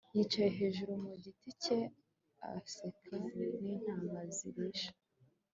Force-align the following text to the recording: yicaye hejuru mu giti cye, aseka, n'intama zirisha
yicaye 0.15 0.49
hejuru 0.59 0.91
mu 1.03 1.13
giti 1.23 1.49
cye, 1.63 1.79
aseka, 2.55 3.15
n'intama 3.61 4.19
zirisha 4.35 4.89